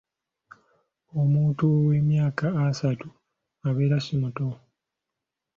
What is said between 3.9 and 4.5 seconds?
si muto.